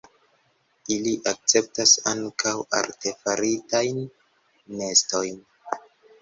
Ili 0.93 1.11
akceptas 1.31 1.93
ankaŭ 2.11 2.53
artefaritajn 2.79 4.01
nestojn. 4.81 5.39